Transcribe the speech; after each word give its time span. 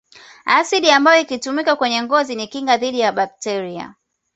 Asidi 0.45 0.91
ambayo 0.91 1.21
ikitumika 1.21 1.75
kwenye 1.75 2.01
ngozi 2.03 2.35
ni 2.35 2.47
kinga 2.47 2.77
dhidi 2.77 2.99
ya 2.99 3.11
bakteria 3.11 3.95